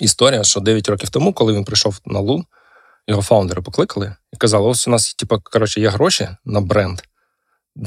історія, 0.00 0.44
що 0.44 0.60
9 0.60 0.88
років 0.88 1.08
тому, 1.08 1.32
коли 1.32 1.52
він 1.52 1.64
прийшов 1.64 2.00
на 2.06 2.20
Лун, 2.20 2.44
його 3.06 3.22
фаундери 3.22 3.62
покликали 3.62 4.14
і 4.32 4.36
казали: 4.36 4.68
ось 4.68 4.88
у 4.88 4.90
нас, 4.90 5.14
типу, 5.14 5.40
коротше, 5.42 5.80
є 5.80 5.88
гроші 5.88 6.28
на 6.44 6.60
бренд. 6.60 7.00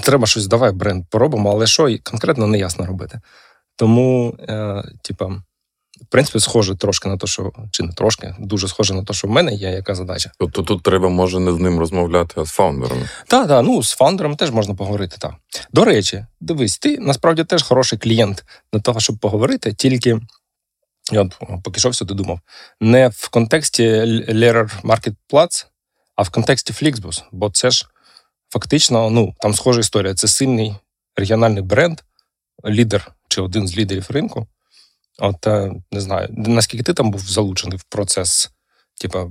Треба 0.04 0.28
щось, 0.28 0.48
давай 0.48 0.72
бренд 0.72 1.06
поробимо, 1.10 1.52
але 1.52 1.68
що 1.68 1.98
конкретно 2.04 2.48
не 2.48 2.58
ясно 2.58 2.86
робити. 2.86 3.22
Тому, 3.76 4.38
е, 4.40 4.84
типа, 5.04 5.44
в 6.02 6.06
принципі, 6.10 6.40
схоже 6.40 6.76
трошки 6.76 7.10
на 7.10 7.18
те, 7.18 7.28
що 7.28 7.52
чи 7.72 7.84
не 7.84 7.94
трошки, 7.94 8.36
дуже 8.40 8.68
схоже 8.68 8.94
на 8.94 9.04
те, 9.04 9.14
що 9.14 9.28
в 9.28 9.32
мене 9.32 9.54
є 9.54 9.70
яка 9.70 9.96
задача. 9.96 10.32
Тобто 10.40 10.64
тут 10.64 10.84
треба 10.84 11.10
може 11.10 11.40
не 11.40 11.54
з 11.54 11.58
ним 11.58 11.80
розмовляти, 11.80 12.42
а 12.42 12.46
з 12.46 12.50
фаундером. 12.50 12.98
Так, 13.28 13.48
так, 13.48 13.66
ну 13.66 13.84
з 13.84 13.92
фаундером 13.92 14.36
теж 14.36 14.52
можна 14.52 14.76
поговорити. 14.76 15.18
так. 15.20 15.34
До 15.74 15.86
речі, 15.86 16.26
дивись, 16.42 16.78
ти 16.78 16.98
насправді 16.98 17.44
теж 17.44 17.64
хороший 17.64 18.00
клієнт 18.00 18.44
для 18.74 18.80
того, 18.80 19.00
щоб 19.00 19.18
поговорити, 19.18 19.74
тільки. 19.74 20.20
Я 21.12 21.30
поки 21.64 21.80
що 21.80 21.94
сюди 21.94 22.14
думав, 22.14 22.40
не 22.82 23.08
в 23.08 23.30
контексті 23.30 23.84
Lehrer 24.30 24.82
Marketplace, 24.84 25.66
а 26.16 26.22
в 26.22 26.30
контексті 26.30 26.74
Flixbus, 26.74 27.24
бо 27.32 27.50
це 27.50 27.72
ж 27.72 27.88
фактично 28.50 29.10
ну, 29.10 29.34
там 29.40 29.54
схожа 29.54 29.80
історія. 29.80 30.14
Це 30.14 30.28
сильний 30.28 30.76
регіональний 31.16 31.64
бренд, 31.64 32.00
лідер 32.66 33.12
чи 33.28 33.42
один 33.42 33.68
з 33.68 33.78
лідерів 33.78 34.06
ринку. 34.10 34.48
От 35.22 35.48
е, 35.48 35.72
не 35.92 36.02
знаю, 36.02 36.28
наскільки 36.32 36.84
ти 36.84 36.94
там 36.94 37.12
був 37.12 37.20
залучений 37.20 37.78
в 37.78 37.84
процес, 37.84 38.52
типа. 39.02 39.28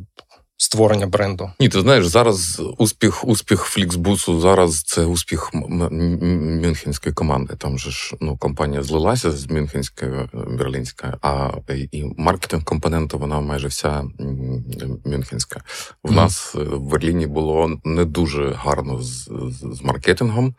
Створення 0.62 1.06
бренду. 1.06 1.50
Ні, 1.60 1.68
ти 1.68 1.80
знаєш, 1.80 2.06
зараз 2.06 2.62
успіх 2.78 3.24
успіх 3.24 3.62
Фліксбусу, 3.62 4.40
зараз 4.40 4.82
це 4.82 5.04
успіх 5.04 5.50
Мюнхенської 5.54 7.14
команди. 7.14 7.54
Там 7.58 7.78
же 7.78 7.90
ж 7.90 8.16
ну, 8.20 8.36
компанія 8.36 8.82
злилася 8.82 9.30
з 9.30 9.50
Мюнхенської 9.50 10.12
е, 10.12 10.28
Берлінська, 10.32 11.18
а 11.22 11.50
і 11.92 12.04
маркетинг 12.16 12.64
компоненту 12.64 13.18
вона 13.18 13.40
майже 13.40 13.68
вся 13.68 14.04
Мюнхенська. 15.04 15.60
В 16.04 16.10
mm. 16.10 16.14
нас 16.14 16.54
е, 16.54 16.58
в 16.58 16.80
Берліні 16.80 17.26
було 17.26 17.80
не 17.84 18.04
дуже 18.04 18.50
гарно 18.50 19.02
з, 19.02 19.24
з, 19.28 19.76
з 19.76 19.82
маркетингом. 19.82 20.54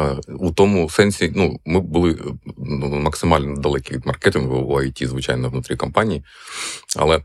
Е, 0.00 0.16
у 0.28 0.52
тому 0.52 0.90
сенсі, 0.90 1.32
ну, 1.36 1.60
ми 1.64 1.80
були 1.80 2.18
ну, 2.58 2.88
максимально 2.88 3.56
далекі 3.56 3.94
від 3.94 4.06
маркетингу 4.06 4.56
у 4.58 4.80
IT, 4.80 5.06
звичайно, 5.06 5.50
внутрі 5.50 5.76
компанії. 5.76 6.24
Але 6.96 7.16
е, 7.16 7.22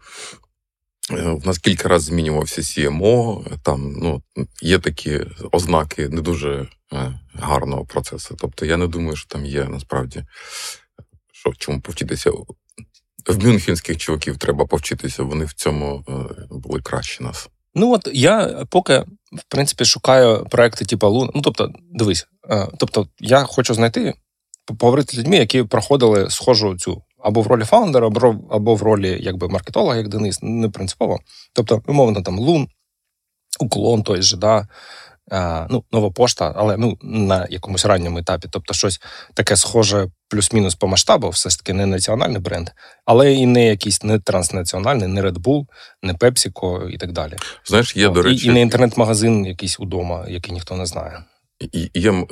в 1.11 1.47
нас 1.47 1.57
кілька 1.57 1.89
разів 1.89 2.13
змінювався 2.13 2.61
CMO, 2.61 3.43
там 3.63 3.93
ну, 4.01 4.21
є 4.61 4.79
такі 4.79 5.19
ознаки 5.51 6.09
не 6.09 6.21
дуже 6.21 6.67
е, 6.93 7.19
гарного 7.33 7.85
процесу. 7.85 8.35
Тобто 8.39 8.65
я 8.65 8.77
не 8.77 8.87
думаю, 8.87 9.15
що 9.15 9.27
там 9.27 9.45
є 9.45 9.65
насправді 9.65 10.23
що 11.31 11.53
чому 11.57 11.81
повчитися. 11.81 12.31
В 13.27 13.45
мюнхенських 13.45 13.97
чуваків 13.97 14.37
треба 14.37 14.65
повчитися, 14.65 15.23
вони 15.23 15.45
в 15.45 15.53
цьому 15.53 16.05
були 16.49 16.81
краще 16.81 17.23
нас. 17.23 17.49
Ну 17.75 17.93
от 17.93 18.09
я 18.13 18.65
поки 18.69 18.99
в 19.31 19.43
принципі 19.47 19.85
шукаю 19.85 20.45
проекти 20.45 20.85
типу 20.85 21.07
Лун. 21.07 21.31
Ну 21.35 21.41
тобто, 21.41 21.69
дивись, 21.91 22.27
е, 22.49 22.67
тобто, 22.77 23.07
я 23.19 23.43
хочу 23.43 23.73
знайти, 23.73 24.13
поговорити 24.77 25.15
з 25.15 25.19
людьми, 25.19 25.37
які 25.37 25.63
проходили 25.63 26.29
схожу 26.29 26.77
цю 26.77 27.03
або 27.19 27.41
в 27.41 27.47
ролі 27.47 27.63
фаундера, 27.63 28.07
або 28.07 28.35
або 28.51 28.75
в 28.75 28.81
ролі 28.81 29.17
якби 29.21 29.47
маркетолога, 29.47 29.97
як 29.97 30.07
Денис, 30.07 30.39
не 30.41 30.69
принципово. 30.69 31.19
Тобто, 31.53 31.81
умовно, 31.87 32.21
там 32.21 32.39
Лун, 32.39 32.67
уклон 33.59 34.03
той 34.03 34.21
же, 34.21 34.37
да, 34.37 34.67
ну, 35.69 35.83
нова 35.91 36.11
пошта, 36.11 36.53
але 36.55 36.77
ну 36.77 36.97
на 37.01 37.47
якомусь 37.49 37.85
ранньому 37.85 38.17
етапі. 38.17 38.47
Тобто, 38.51 38.73
щось 38.73 39.01
таке 39.33 39.55
схоже 39.55 40.11
плюс-мінус 40.31 40.75
по 40.75 40.88
масштабу, 40.88 41.29
все 41.29 41.50
ж 41.50 41.57
таки 41.57 41.73
не 41.73 41.85
національний 41.85 42.41
бренд, 42.41 42.69
але 43.05 43.33
і 43.33 43.45
не 43.45 43.67
якийсь 43.67 44.03
не 44.03 44.19
транснаціональний, 44.19 45.07
не 45.07 45.21
Red 45.21 45.38
Bull, 45.38 45.65
не 46.03 46.13
PepsiCo 46.13 46.89
і 46.89 46.97
так 46.97 47.11
далі. 47.11 47.33
Знаєш, 47.65 47.95
є, 47.95 48.07
О, 48.07 48.11
до 48.11 48.21
речі... 48.21 48.45
І, 48.45 48.50
і 48.50 48.53
не 48.53 48.61
інтернет-магазин 48.61 49.45
якийсь 49.45 49.79
удома, 49.79 50.25
який 50.27 50.53
ніхто 50.53 50.75
не 50.75 50.85
знає. 50.85 51.23
І 51.71 51.89
Є 51.93 52.25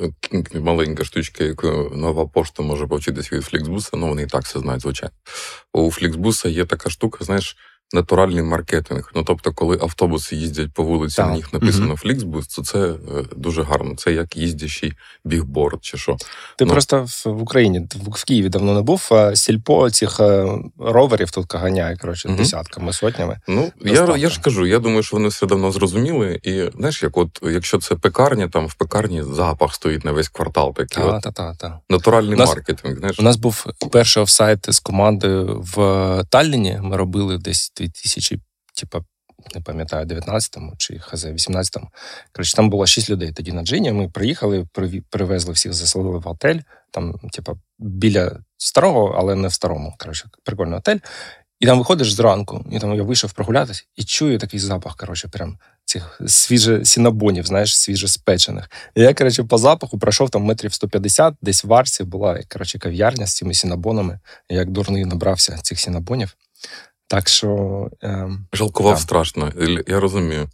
маленька 0.54 1.04
штучка, 1.04 1.44
яку 1.44 1.66
нова 1.94 2.26
пошта 2.26 2.62
може 2.62 2.86
повчитися 2.86 3.36
від 3.36 3.44
Фліксбуса, 3.44 3.90
ну 3.96 4.08
вони 4.08 4.22
і 4.22 4.26
так 4.26 4.42
все 4.42 4.60
знають, 4.60 4.82
звичайно. 4.82 5.14
У 5.72 5.90
Фліксбуса 5.90 6.48
є 6.48 6.64
така 6.64 6.90
штука, 6.90 7.24
знаєш, 7.24 7.56
натуральний 7.92 8.42
маркетинг. 8.42 9.10
Ну 9.14 9.22
тобто, 9.22 9.52
коли 9.52 9.78
автобуси 9.82 10.36
їздять 10.36 10.72
по 10.72 10.82
вулиці, 10.82 11.16
так. 11.16 11.26
на 11.26 11.34
них 11.34 11.52
написано 11.52 11.96
Фліксбус, 11.96 12.48
то 12.48 12.62
це 12.62 12.78
е, 12.78 12.96
дуже 13.36 13.62
гарно. 13.62 13.94
Це 13.96 14.12
як 14.12 14.36
їздящий 14.36 14.92
бігборд 15.24 15.78
чи 15.84 15.98
що. 15.98 16.16
Ти 16.56 16.64
ну, 16.64 16.72
просто 16.72 17.06
в 17.24 17.42
Україні 17.42 17.88
в 18.06 18.24
Києві 18.24 18.48
давно 18.48 18.74
не 18.74 18.80
був. 18.80 19.10
Сільпо 19.34 19.90
цих 19.90 20.20
е, 20.20 20.48
роверів 20.78 21.30
тут 21.30 21.54
ганяє 21.54 21.96
коротше, 21.96 22.28
угу. 22.28 22.38
десятками, 22.38 22.92
сотнями. 22.92 23.40
Ну 23.48 23.72
я 23.80 24.16
я 24.16 24.28
ж 24.28 24.40
кажу, 24.40 24.66
я 24.66 24.78
думаю, 24.78 25.02
що 25.02 25.16
вони 25.16 25.28
все 25.28 25.46
давно 25.46 25.72
зрозуміли. 25.72 26.40
І 26.42 26.70
знаєш, 26.76 27.02
як 27.02 27.16
от 27.16 27.40
якщо 27.42 27.78
це 27.78 27.94
пекарня, 27.94 28.48
там 28.48 28.66
в 28.66 28.74
пекарні 28.74 29.22
запах 29.22 29.74
стоїть 29.74 30.04
на 30.04 30.12
весь 30.12 30.28
квартал. 30.28 30.74
Такий 30.74 31.04
та, 31.04 31.08
от, 31.08 31.22
та, 31.22 31.30
та, 31.30 31.54
та. 31.54 31.80
натуральний 31.88 32.38
нас, 32.38 32.48
маркетинг. 32.48 32.98
Знаєш? 32.98 33.18
У 33.18 33.22
нас 33.22 33.36
був 33.36 33.66
перший 33.92 34.22
офсайт 34.22 34.66
з 34.68 34.78
командою 34.78 35.64
в 35.74 35.76
Талліні. 36.30 36.78
Ми 36.82 36.96
робили 36.96 37.38
десь 37.38 37.72
2000, 37.88 38.40
типа, 38.74 39.04
не 39.54 39.60
пам'ятаю, 39.60 40.06
19-му 40.06 40.74
чи 40.78 40.98
хз 40.98 41.24
18-му. 41.24 41.88
Коротше, 42.32 42.56
там 42.56 42.70
було 42.70 42.86
6 42.86 43.10
людей 43.10 43.32
тоді 43.32 43.52
на 43.52 43.62
джині. 43.62 43.92
Ми 43.92 44.08
приїхали, 44.08 44.66
привезли 45.10 45.52
всіх, 45.52 45.72
заселили 45.72 46.18
в 46.18 46.22
готель. 46.22 46.58
Там, 46.90 47.14
типа, 47.32 47.52
біля 47.78 48.40
старого, 48.56 49.14
але 49.18 49.34
не 49.34 49.48
в 49.48 49.52
старому. 49.52 49.94
Коротше, 49.98 50.28
прикольний 50.44 50.74
готель. 50.74 50.98
І 51.60 51.66
там 51.66 51.78
виходиш 51.78 52.12
зранку, 52.12 52.64
і 52.72 52.78
там 52.78 52.94
я 52.94 53.02
вийшов 53.02 53.32
прогулятися 53.32 53.84
і 53.96 54.04
чую 54.04 54.38
такий 54.38 54.60
запах, 54.60 54.96
коротше, 54.96 55.28
прям 55.28 55.58
цих 55.84 56.20
свіже 56.26 56.84
сінабонів, 56.84 57.46
знаєш, 57.46 57.78
свіже 57.78 58.08
спечених. 58.08 58.70
І 58.94 59.02
я, 59.02 59.14
коротше, 59.14 59.44
по 59.44 59.58
запаху 59.58 59.98
пройшов 59.98 60.30
там 60.30 60.42
метрів 60.42 60.74
150, 60.74 61.34
десь 61.42 61.64
в 61.64 61.74
Арсі 61.74 62.04
була 62.04 62.40
коротше, 62.48 62.78
кав'ярня 62.78 63.26
з 63.26 63.34
цими 63.34 63.54
сінабонами. 63.54 64.20
І 64.48 64.54
як 64.54 64.70
дурний 64.70 65.04
набрався 65.04 65.58
цих 65.62 65.80
сінабонів. 65.80 66.36
Так 67.10 67.28
що. 67.28 67.88
Е, 68.02 68.28
Жалкував 68.52 68.94
так. 68.94 69.02
страшно, 69.02 69.52
я 69.86 70.00
розумію. 70.00 70.48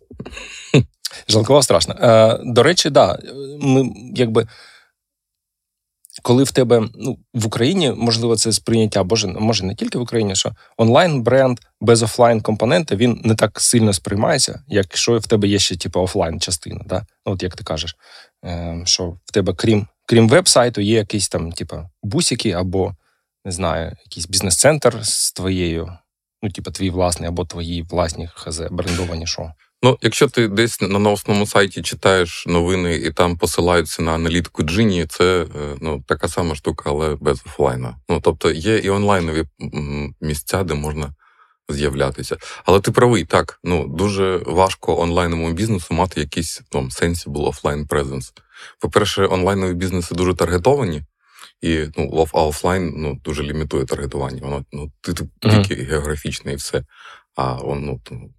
Жалкував 1.29 1.65
страшно. 1.65 1.95
Е, 2.01 2.41
До 2.45 2.63
речі, 2.63 2.91
да, 2.91 3.19
ми 3.61 3.93
якби. 4.15 4.47
Коли 6.23 6.45
в 6.45 6.51
тебе 6.51 6.89
ну, 6.95 7.19
в 7.35 7.47
Україні 7.47 7.93
можливо 7.97 8.37
це 8.37 8.53
сприйняття, 8.53 9.05
боже, 9.05 9.27
може 9.27 9.67
не 9.67 9.75
тільки 9.75 9.99
в 9.99 10.01
Україні, 10.01 10.37
що 10.37 10.53
онлайн-бренд 10.77 11.59
без 11.81 12.03
офлайн 12.03 12.41
компонента 12.41 12.97
він 12.97 13.21
не 13.25 13.35
так 13.35 13.61
сильно 13.61 13.93
сприймається, 13.93 14.65
якщо 14.69 15.19
в 15.19 15.27
тебе 15.27 15.49
є 15.49 15.59
ще 15.59 15.77
типу, 15.77 16.01
офлайн 16.01 16.41
частина. 16.41 16.85
Да? 16.87 17.07
Ну, 17.27 17.33
От 17.33 17.43
як 17.43 17.57
ти 17.57 17.65
кажеш, 17.65 17.97
е, 18.45 18.83
що 18.85 19.05
в 19.25 19.33
тебе, 19.33 19.55
крім 19.55 19.87
крім 20.07 20.29
веб-сайту, 20.29 20.81
є 20.81 20.97
якісь 20.97 21.29
там, 21.29 21.53
типу, 21.53 21.77
бусики 22.03 22.53
або 22.53 22.95
не 23.45 23.53
знаю, 23.53 23.97
якийсь 24.05 24.27
бізнес-центр 24.27 24.99
з 25.03 25.33
твоєю 25.33 25.99
ну, 26.47 26.53
типу, 26.53 26.71
твій 26.71 26.91
власний 26.91 27.29
або 27.29 27.45
твої 27.45 27.83
власні 27.83 28.29
хз 28.35 28.61
брендовані 28.71 29.27
що. 29.27 29.53
Ну, 29.83 29.99
якщо 30.03 30.29
ти 30.29 30.49
десь 30.49 30.81
на 30.81 30.99
новосному 30.99 31.47
сайті 31.47 31.83
читаєш 31.83 32.47
новини 32.47 32.95
і 32.95 33.13
там 33.13 33.37
посилаються 33.37 34.03
на 34.03 34.13
аналітику 34.13 34.63
Джині, 34.63 35.07
це 35.07 35.43
е, 35.43 35.47
ну, 35.81 36.05
така 36.07 36.29
сама 36.29 36.55
штука, 36.55 36.91
але 36.91 37.17
без 37.21 37.43
офлайну. 37.47 37.95
Ну, 38.09 38.21
тобто 38.21 38.51
є 38.51 38.79
і 38.79 38.91
онлайнові 38.91 39.45
місця, 40.21 40.65
де 40.65 40.75
можна 40.75 41.15
з'являтися. 41.69 42.37
Але 42.65 42.81
ти 42.81 42.91
правий, 42.91 43.25
так, 43.25 43.61
ну 43.65 43.89
дуже 43.89 44.37
важко 44.37 45.01
онлайновому 45.01 45.53
бізнесу 45.53 45.95
мати 45.95 46.21
якийсь 46.21 46.63
там 46.71 46.89
sensible 46.89 47.49
офлайн 47.49 47.87
презенс. 47.87 48.33
По-перше, 48.81 49.27
онлайнові 49.27 49.75
бізнеси 49.75 50.15
дуже 50.15 50.35
таргетовані, 50.35 51.03
і 51.61 51.87
ну, 51.97 52.27
офлайн 52.33 52.95
ну, 52.97 53.21
дуже 53.25 53.43
лімітує 53.43 53.85
таргетування. 53.85 54.41
Воно 54.43 54.65
ну, 54.73 54.93
ти 55.01 55.13
тільки 55.15 55.75
uh-huh. 55.75 55.89
географічне 55.89 56.53
і 56.53 56.57
все. 56.57 56.85
А 57.35 57.53
воно 57.53 58.01
ну, 58.11 58.31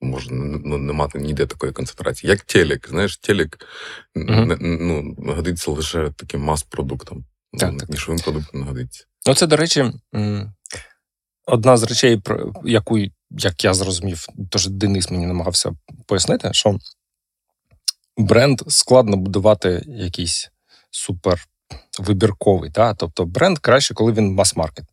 може 0.00 0.28
ну, 0.30 0.78
не 0.78 0.92
мати 0.92 1.18
ніде 1.18 1.46
такої 1.46 1.72
концентрації. 1.72 2.30
Як 2.30 2.40
телек. 2.40 2.88
Знаєш, 2.88 3.16
телек 3.16 3.66
uh-huh. 4.16 4.56
ну, 4.60 5.14
годиться 5.18 5.70
лише 5.70 6.10
таким 6.16 6.40
мас-продуктом. 6.40 7.24
Так, 7.58 7.78
так. 7.78 7.88
Нішовим 7.88 8.20
продуктом 8.20 8.60
не 8.60 8.66
годиться. 8.66 9.04
Ну, 9.26 9.34
це, 9.34 9.46
до 9.46 9.56
речі, 9.56 9.92
одна 11.46 11.76
з 11.76 11.82
речей, 11.82 12.16
про 12.16 12.52
яку, 12.64 12.98
як 13.30 13.64
я 13.64 13.74
зрозумів, 13.74 14.26
тож 14.50 14.66
Денис 14.68 15.10
мені 15.10 15.26
намагався 15.26 15.72
пояснити, 16.06 16.48
що 16.52 16.78
бренд 18.16 18.62
складно 18.68 19.16
будувати 19.16 19.82
якийсь 19.86 20.50
супер 20.90 21.46
вибірковий. 21.98 22.70
Да? 22.70 22.94
Тобто 22.94 23.24
бренд 23.24 23.58
краще, 23.58 23.94
коли 23.94 24.12
він 24.12 24.34
mass 24.34 24.52
market. 24.52 24.84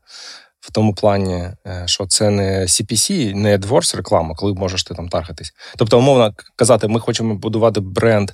В 0.59 0.71
тому 0.71 0.93
плані, 0.93 1.33
е, 1.67 1.83
що 1.85 2.05
це 2.05 2.29
не 2.29 2.61
CPC, 2.61 3.33
не 3.35 3.57
AdWords 3.57 3.97
реклама, 3.97 4.35
коли 4.35 4.53
можеш 4.53 4.83
ти 4.83 4.93
там 4.93 5.09
таргетити. 5.09 5.53
Тобто, 5.77 5.99
умовно 5.99 6.33
казати, 6.55 6.87
ми 6.87 6.99
хочемо 6.99 7.35
будувати 7.35 7.79
бренд 7.79 8.31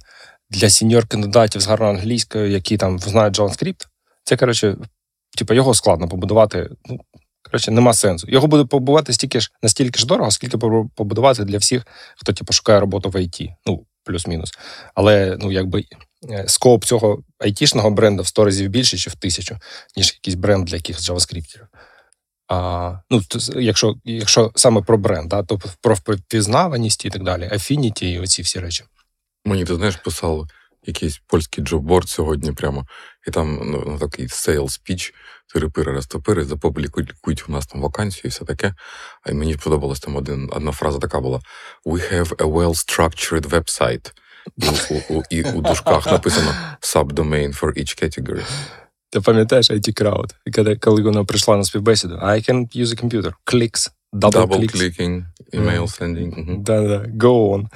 для 0.50 0.70
senior 0.70 1.08
кандидатів 1.08 1.62
з 1.62 1.68
гарною 1.68 1.94
англійською, 1.94 2.52
які 2.52 2.78
там 2.78 3.00
знають 3.00 3.40
JavaScript. 3.40 3.88
Це, 4.24 4.38
коротше, 4.38 4.78
типу, 5.38 5.54
його 5.54 5.74
складно 5.74 6.08
побудувати. 6.08 6.70
Ну, 6.86 7.00
коротше, 7.44 7.72
нема 7.72 7.94
сенсу. 7.94 8.28
Його 8.30 8.48
буде 8.48 8.66
побудувати 8.66 9.14
стільки 9.14 9.40
ж 9.40 9.52
настільки 9.64 10.00
ж 10.00 10.06
дорого, 10.06 10.32
скільки 10.32 10.58
побудувати 10.96 11.44
для 11.44 11.58
всіх, 11.58 11.88
хто 12.16 12.34
типу, 12.34 12.54
шукає 12.54 12.80
роботу 12.80 13.10
в 13.10 13.16
IT. 13.16 13.50
Ну, 13.66 13.86
плюс-мінус. 14.04 14.52
Але 14.96 15.38
ну, 15.40 15.52
якби 15.52 15.84
скоп 16.48 16.86
цього 16.86 17.24
айтішного 17.40 17.90
бренду 17.90 18.24
в 18.24 18.28
сто 18.28 18.46
разів 18.46 18.70
більше, 18.70 18.98
чи 18.98 19.10
в 19.10 19.16
тисячу, 19.16 19.58
ніж 19.98 20.14
якийсь 20.14 20.36
бренд 20.36 20.66
для 20.66 20.76
якихось 20.76 21.10
JavaScript. 21.10 21.60
А, 22.48 22.94
ну, 23.10 23.22
Якщо 23.56 23.96
якщо 24.06 24.52
саме 24.56 24.82
про 24.82 24.98
бренд, 24.98 25.30
да, 25.30 25.44
то 25.44 25.60
про 25.82 25.96
впізнаваність 25.96 27.06
і 27.06 27.10
так 27.10 27.24
далі, 27.24 27.50
Affinity 27.54 28.04
і 28.04 28.20
оці 28.20 28.42
всі 28.42 28.60
речі. 28.60 28.84
Мені 29.46 29.66
ти 29.66 29.76
знаєш, 29.76 29.96
писали 29.96 30.48
якийсь 30.86 31.22
польський 31.28 31.64
джобборд 31.64 32.10
сьогодні 32.10 32.52
прямо, 32.52 32.86
і 33.28 33.32
там 33.32 33.60
ну, 33.66 33.84
ну 33.88 34.00
такий 34.00 34.28
sales 34.28 34.80
pitch, 34.90 35.14
тири-пири, 35.56 35.92
розтопири, 35.92 36.46
запублікують 36.46 37.50
у 37.50 37.52
нас 37.52 37.68
там 37.68 37.82
вакансію 37.82 38.22
і 38.26 38.28
все 38.28 38.46
таке. 38.46 38.74
А 39.24 39.34
мені 39.34 39.54
сподобалась 39.54 40.00
там 40.00 40.16
один, 40.16 40.50
одна 40.52 40.72
фраза 40.72 41.00
така 41.00 41.20
була: 41.20 41.40
We 41.86 42.14
have 42.14 42.36
a 42.36 42.46
well-structured 42.46 43.50
website. 43.50 44.12
У, 44.90 45.14
у, 45.14 45.24
і 45.30 45.44
у 45.44 45.62
дужках 45.62 46.06
написано 46.12 46.56
subdomain 46.82 47.60
for 47.60 47.78
each 47.78 48.04
category. 48.04 48.42
Ти 49.10 49.22
пам'ятаєш 49.22 49.72
IT 49.72 50.02
Crowd? 50.02 50.80
Коли 50.80 51.02
вона 51.02 51.24
прийшла 51.24 51.58
на 51.58 51.64
співбесіду, 51.64 52.16
I 52.16 52.50
can 52.52 52.78
use 52.78 52.86
a 52.86 53.04
computer. 53.04 53.34
Clicks. 53.46 53.92
Double, 54.16 54.32
Double 54.32 54.76
clicking, 54.76 55.24
email 55.54 55.84
sending. 55.88 56.34
Mm-hmm. 56.34 56.64
Да, 56.64 56.82
да, 56.82 57.06
go 57.06 57.54
on. 57.54 57.68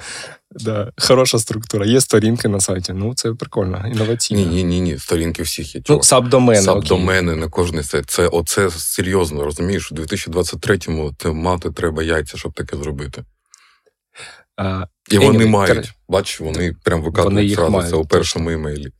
Да, 0.50 0.92
Хороша 0.98 1.38
структура. 1.38 1.86
Є 1.86 2.00
сторінки 2.00 2.48
на 2.48 2.60
сайті. 2.60 2.92
Ну, 2.92 3.14
це 3.14 3.32
прикольно, 3.32 3.84
інноваційно. 3.92 4.40
Ні, 4.40 4.46
ні, 4.46 4.64
ні, 4.64 4.80
ні. 4.80 4.98
Сторінки 4.98 5.42
всіх 5.42 5.74
є. 5.74 5.82
Ну, 5.88 6.02
Сабдомени. 6.02 6.62
Сабдомени 6.62 7.36
на 7.36 7.48
кожний 7.48 7.84
сайт. 7.84 8.10
Це 8.10 8.26
оце 8.26 8.70
серйозно, 8.70 9.44
розумієш, 9.44 9.92
у 9.92 9.94
2023-му 9.94 11.12
мати 11.24 11.70
треба 11.70 12.02
яйця, 12.02 12.36
щоб 12.38 12.52
таке 12.52 12.76
зробити. 12.76 13.24
І 15.10 15.18
вони 15.18 15.38
anyway, 15.38 15.48
мають. 15.48 15.92
Бачиш, 16.08 16.40
вони 16.40 16.74
прям 16.82 17.02
виказують 17.02 17.52
зразу 17.52 17.82
це 17.82 17.96
у 17.96 18.04
першому 18.04 18.50
імейлі. 18.50 18.92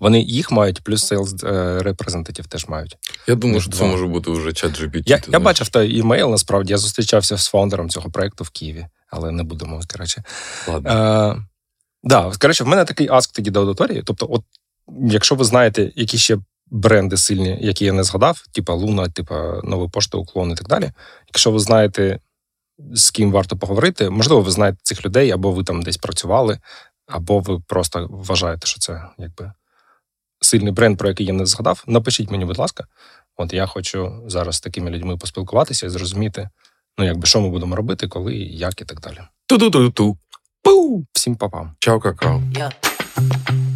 Вони 0.00 0.20
їх 0.20 0.50
мають, 0.50 0.84
плюс 0.84 1.12
sales 1.12 1.44
репрезентатив 1.82 2.46
теж 2.46 2.68
мають. 2.68 2.96
Я 3.26 3.34
думаю, 3.34 3.60
що 3.60 3.70
це 3.70 3.84
може 3.84 4.06
бути 4.06 4.30
вже 4.30 4.52
чат 4.52 4.80
GPT. 4.80 5.02
Я 5.06 5.22
я 5.28 5.40
бачив 5.40 5.68
той 5.68 5.98
імейл, 5.98 6.30
насправді 6.30 6.72
я 6.72 6.78
зустрічався 6.78 7.36
з 7.36 7.48
фаундером 7.48 7.90
цього 7.90 8.10
проекту 8.10 8.44
в 8.44 8.50
Києві, 8.50 8.86
але 9.10 9.30
не 9.30 9.42
будемо, 9.42 9.80
коротше. 9.92 10.22
Ладно. 10.68 10.90
Е, 10.90 11.44
да, 12.02 12.32
коротше, 12.40 12.64
в 12.64 12.68
мене 12.68 12.84
такий 12.84 13.08
аск 13.08 13.32
тоді 13.32 13.50
до 13.50 13.60
аудиторії. 13.60 14.02
Тобто, 14.06 14.26
от 14.30 14.42
якщо 15.00 15.34
ви 15.34 15.44
знаєте, 15.44 15.92
які 15.96 16.18
ще 16.18 16.38
бренди 16.70 17.16
сильні, 17.16 17.58
які 17.60 17.84
я 17.84 17.92
не 17.92 18.04
згадав, 18.04 18.44
типа 18.52 18.74
Луна, 18.74 19.08
типа 19.08 19.60
Новий 19.64 19.88
пошта, 19.88 20.18
уклон 20.18 20.50
і 20.50 20.54
так 20.54 20.68
далі. 20.68 20.90
Якщо 21.26 21.50
ви 21.50 21.58
знаєте, 21.58 22.18
з 22.94 23.10
ким 23.10 23.32
варто 23.32 23.56
поговорити, 23.56 24.10
можливо, 24.10 24.42
ви 24.42 24.50
знаєте 24.50 24.78
цих 24.82 25.04
людей, 25.04 25.30
або 25.30 25.52
ви 25.52 25.64
там 25.64 25.82
десь 25.82 25.96
працювали, 25.96 26.58
або 27.06 27.40
ви 27.40 27.60
просто 27.66 28.08
вважаєте, 28.10 28.66
що 28.66 28.80
це 28.80 29.04
якби 29.18 29.52
сильний 30.40 30.72
бренд, 30.72 30.98
про 30.98 31.08
який 31.08 31.26
я 31.26 31.32
не 31.32 31.46
згадав, 31.46 31.84
напишіть 31.86 32.30
мені, 32.30 32.44
будь 32.44 32.58
ласка. 32.58 32.84
От 33.36 33.52
я 33.52 33.66
хочу 33.66 34.22
зараз 34.26 34.56
з 34.56 34.60
такими 34.60 34.90
людьми 34.90 35.16
поспілкуватися 35.16 35.86
і 35.86 35.90
зрозуміти, 35.90 36.48
ну 36.98 37.04
якби 37.04 37.26
що 37.26 37.40
ми 37.40 37.48
будемо 37.48 37.76
робити, 37.76 38.08
коли, 38.08 38.34
як 38.36 38.80
і 38.80 38.84
так 38.84 39.00
далі. 39.00 39.18
Ту-ту-ту-ту. 39.46 40.18
Пу! 40.62 41.06
Всім 41.12 41.36
папам. 41.36 41.72
Чао, 41.78 42.00
какао. 42.00 42.38
Yeah. 42.38 42.72
Yeah. 43.16 43.69